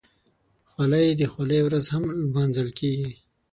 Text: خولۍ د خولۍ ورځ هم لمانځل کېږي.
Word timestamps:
خولۍ 0.71 1.07
د 1.19 1.21
خولۍ 1.31 1.59
ورځ 1.63 1.85
هم 1.93 2.03
لمانځل 2.21 2.69
کېږي. 2.79 3.11